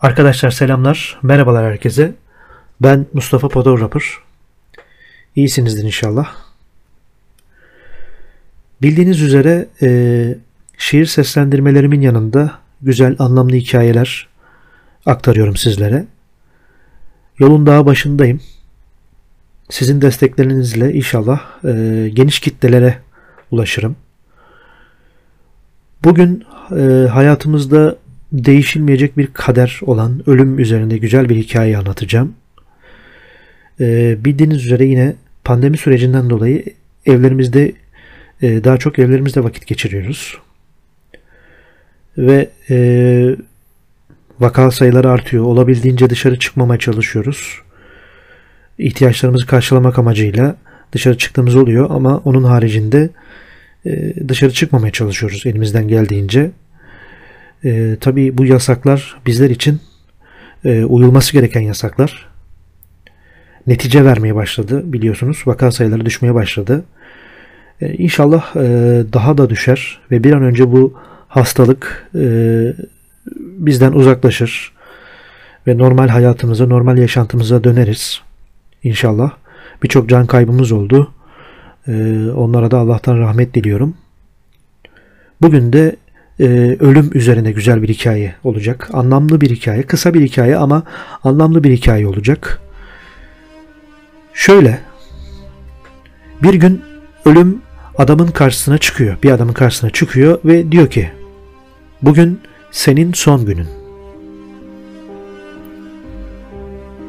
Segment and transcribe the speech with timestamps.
[0.00, 2.14] Arkadaşlar selamlar, merhabalar herkese.
[2.80, 4.02] Ben Mustafa Podographer.
[5.36, 6.34] İyisinizdir inşallah.
[8.82, 9.88] Bildiğiniz üzere e,
[10.78, 14.28] şiir seslendirmelerimin yanında güzel anlamlı hikayeler
[15.06, 16.06] aktarıyorum sizlere.
[17.38, 18.40] Yolun daha başındayım.
[19.70, 22.98] Sizin desteklerinizle inşallah e, geniş kitlelere
[23.50, 23.96] ulaşırım.
[26.04, 26.44] Bugün
[26.76, 27.96] e, hayatımızda
[28.32, 32.34] değişilmeyecek bir kader olan ölüm üzerinde güzel bir hikaye anlatacağım.
[33.80, 35.14] E, bildiğiniz üzere yine
[35.44, 36.64] pandemi sürecinden dolayı
[37.06, 37.72] evlerimizde
[38.42, 40.38] e, daha çok evlerimizde vakit geçiriyoruz.
[42.18, 43.36] Ve e,
[44.40, 45.44] vaka sayıları artıyor.
[45.44, 47.62] Olabildiğince dışarı çıkmamaya çalışıyoruz.
[48.78, 50.56] İhtiyaçlarımızı karşılamak amacıyla
[50.92, 53.10] dışarı çıktığımız oluyor ama onun haricinde
[53.86, 56.50] e, dışarı çıkmamaya çalışıyoruz elimizden geldiğince.
[57.64, 59.80] E, tabii bu yasaklar bizler için
[60.64, 62.28] e, uyulması gereken yasaklar.
[63.66, 65.42] Netice vermeye başladı biliyorsunuz.
[65.46, 66.84] Vaka sayıları düşmeye başladı.
[67.80, 68.60] E, inşallah e,
[69.12, 70.94] daha da düşer ve bir an önce bu
[71.28, 72.22] hastalık e,
[73.36, 74.72] bizden uzaklaşır
[75.66, 78.20] ve normal hayatımıza, normal yaşantımıza döneriz.
[78.82, 79.30] İnşallah.
[79.82, 81.12] Birçok can kaybımız oldu.
[81.88, 81.92] E,
[82.36, 83.94] onlara da Allah'tan rahmet diliyorum.
[85.40, 85.96] Bugün de
[86.40, 88.88] e, ölüm üzerine güzel bir hikaye olacak.
[88.92, 90.82] Anlamlı bir hikaye, kısa bir hikaye ama
[91.24, 92.60] anlamlı bir hikaye olacak.
[94.34, 94.78] Şöyle,
[96.42, 96.82] bir gün
[97.24, 97.62] ölüm
[97.98, 99.16] adamın karşısına çıkıyor.
[99.22, 101.10] Bir adamın karşısına çıkıyor ve diyor ki,
[102.02, 103.68] bugün senin son günün.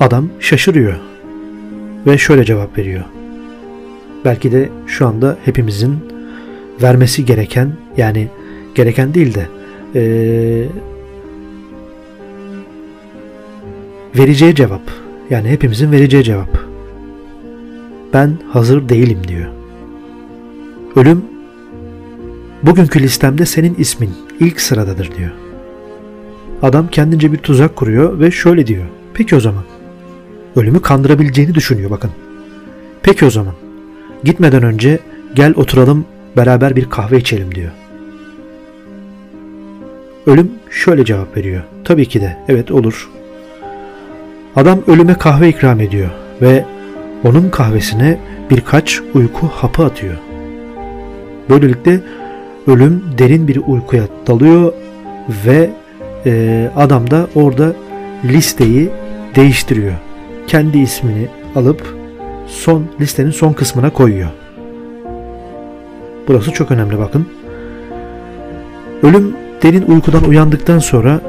[0.00, 0.94] Adam şaşırıyor
[2.06, 3.04] ve şöyle cevap veriyor.
[4.24, 5.98] Belki de şu anda hepimizin
[6.82, 8.28] vermesi gereken yani
[8.78, 9.46] gereken değil de
[9.94, 10.02] e,
[14.18, 14.82] vereceği cevap
[15.30, 16.58] yani hepimizin vereceği cevap
[18.12, 19.46] ben hazır değilim diyor.
[20.96, 21.24] Ölüm
[22.62, 25.30] bugünkü listemde senin ismin ilk sıradadır diyor.
[26.62, 28.84] Adam kendince bir tuzak kuruyor ve şöyle diyor.
[29.14, 29.64] Peki o zaman.
[30.56, 32.10] Ölümü kandırabileceğini düşünüyor bakın.
[33.02, 33.54] Peki o zaman.
[34.24, 34.98] Gitmeden önce
[35.34, 36.04] gel oturalım
[36.36, 37.70] beraber bir kahve içelim diyor.
[40.28, 41.62] Ölüm şöyle cevap veriyor.
[41.84, 43.10] Tabii ki de evet olur.
[44.56, 46.10] Adam ölüme kahve ikram ediyor
[46.42, 46.64] ve
[47.24, 48.18] onun kahvesine
[48.50, 50.16] birkaç uyku hapı atıyor.
[51.50, 52.00] Böylelikle
[52.66, 54.72] ölüm derin bir uykuya dalıyor
[55.46, 55.70] ve
[56.26, 57.72] e, adam da orada
[58.24, 58.90] listeyi
[59.36, 59.94] değiştiriyor.
[60.46, 61.96] Kendi ismini alıp
[62.46, 64.30] son listenin son kısmına koyuyor.
[66.28, 67.28] Burası çok önemli bakın.
[69.02, 71.20] Ölüm derin uykudan uyandıktan sonra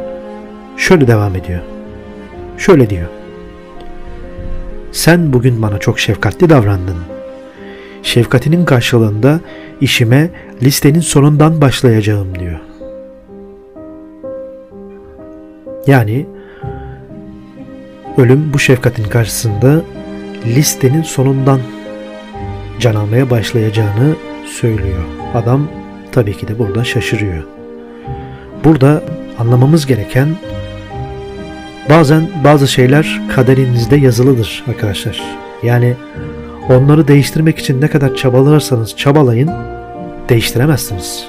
[0.78, 1.60] şöyle devam ediyor.
[2.58, 3.08] Şöyle diyor.
[4.92, 6.98] Sen bugün bana çok şefkatli davrandın.
[8.04, 9.40] Şefkatinin karşılığında
[9.82, 10.30] işime
[10.64, 12.60] listenin sonundan başlayacağım diyor.
[15.88, 16.26] Yani
[18.18, 19.82] ölüm bu şefkatin karşısında
[20.46, 21.60] listenin sonundan
[22.80, 24.16] can almaya başlayacağını
[24.46, 25.04] söylüyor.
[25.34, 25.68] Adam
[26.12, 27.59] tabii ki de burada şaşırıyor.
[28.70, 29.04] Burada
[29.40, 30.28] anlamamız gereken
[31.90, 35.22] bazen bazı şeyler kaderinizde yazılıdır arkadaşlar.
[35.64, 35.96] Yani
[36.70, 39.52] onları değiştirmek için ne kadar çabalarsanız çabalayın
[40.30, 41.26] değiştiremezsiniz.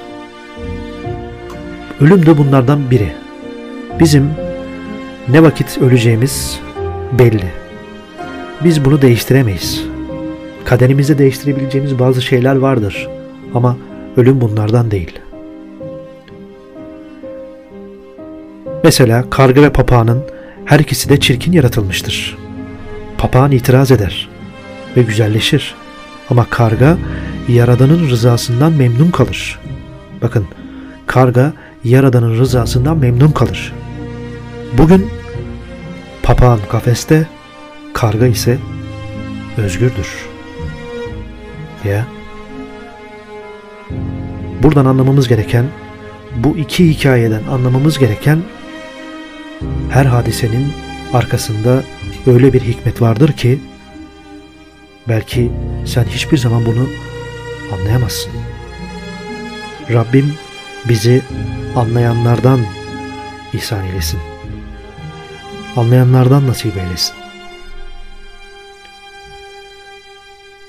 [2.00, 3.12] Ölüm de bunlardan biri.
[4.00, 4.30] Bizim
[5.28, 6.60] ne vakit öleceğimiz
[7.18, 7.50] belli.
[8.64, 9.84] Biz bunu değiştiremeyiz.
[10.64, 13.08] Kaderimizde değiştirebileceğimiz bazı şeyler vardır
[13.54, 13.76] ama
[14.16, 15.19] ölüm bunlardan değil.
[18.84, 20.22] Mesela karga ve papağanın
[20.64, 22.38] her ikisi de çirkin yaratılmıştır.
[23.18, 24.28] Papağan itiraz eder
[24.96, 25.74] ve güzelleşir.
[26.30, 26.98] Ama karga
[27.48, 29.58] Yaradan'ın rızasından memnun kalır.
[30.22, 30.46] Bakın
[31.06, 31.52] karga
[31.84, 33.72] Yaradan'ın rızasından memnun kalır.
[34.78, 35.10] Bugün
[36.22, 37.26] papağan kafeste,
[37.92, 38.58] karga ise
[39.56, 40.28] özgürdür.
[41.84, 42.06] Ya.
[44.62, 45.64] Buradan anlamamız gereken,
[46.36, 48.38] bu iki hikayeden anlamamız gereken
[49.90, 50.72] her hadisenin
[51.12, 51.82] arkasında
[52.26, 53.58] öyle bir hikmet vardır ki
[55.08, 55.52] belki
[55.84, 56.88] sen hiçbir zaman bunu
[57.72, 58.32] anlayamazsın.
[59.90, 60.34] Rabbim
[60.88, 61.22] bizi
[61.76, 62.60] anlayanlardan
[63.52, 64.20] ihsan eylesin.
[65.76, 67.14] Anlayanlardan nasip eylesin.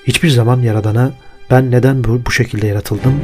[0.08, 1.12] Hiçbir zaman Yaradan'a
[1.52, 3.22] ben neden bu, bu şekilde yaratıldım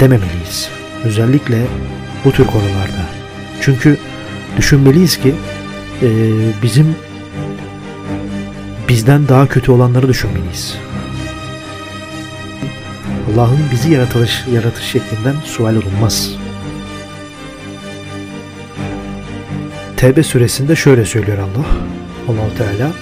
[0.00, 0.68] dememeliyiz.
[1.04, 1.66] Özellikle
[2.24, 3.04] bu tür konularda.
[3.60, 3.98] Çünkü
[4.56, 5.34] düşünmeliyiz ki
[6.02, 6.08] e,
[6.62, 6.96] bizim
[8.88, 10.76] bizden daha kötü olanları düşünmeliyiz.
[13.34, 16.30] Allah'ın bizi yaratılış, yaratış şeklinden sual olunmaz.
[19.96, 21.66] Tevbe suresinde şöyle söylüyor Allah.
[22.28, 22.92] Allahu Teala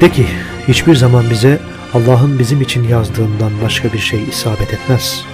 [0.00, 0.26] de ki
[0.68, 1.58] hiçbir zaman bize
[1.94, 5.24] Allah'ın bizim için yazdığından başka bir şey isabet etmez.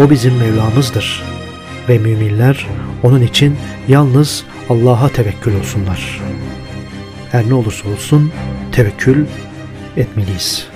[0.00, 1.22] O bizim Mevlamızdır
[1.88, 2.66] ve müminler
[3.02, 3.56] onun için
[3.88, 6.20] yalnız Allah'a tevekkül olsunlar.
[7.32, 8.32] Her ne olursa olsun
[8.72, 9.26] tevekkül
[9.96, 10.68] etmeliyiz.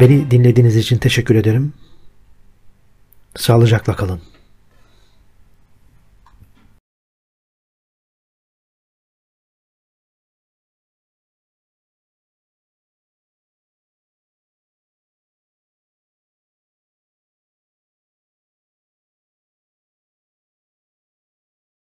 [0.00, 1.72] Beni dinlediğiniz için teşekkür ederim.
[3.36, 4.20] Sağlıcakla kalın.